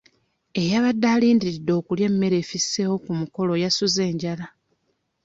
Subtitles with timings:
[0.61, 4.45] Eyabadde alindiridde okulya emmere efisseewo ku mukolo yasuze njala.